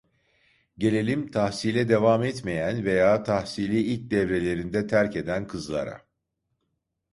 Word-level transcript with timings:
Gelelim 0.77 1.31
tahsile 1.31 1.89
devam 1.89 2.23
etmeyen 2.23 2.85
veya 2.85 3.23
tahsili 3.23 3.79
ilk 3.79 4.11
devrelerinde 4.11 4.87
terk 4.87 5.15
eden 5.15 5.47
kızlara... 5.47 6.01